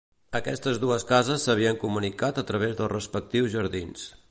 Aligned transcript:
Aquestes 0.37 0.79
dues 0.83 1.05
cases 1.11 1.45
s'havien 1.49 1.77
comunicat 1.85 2.41
a 2.43 2.47
través 2.49 2.75
dels 2.81 2.93
respectius 2.97 3.55
jardins. 3.59 4.09